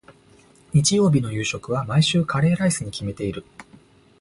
[0.73, 3.45] 日曜日の夕食は、毎週カレーライスに決めている。